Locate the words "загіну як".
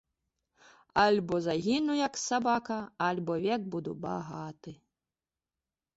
1.49-2.13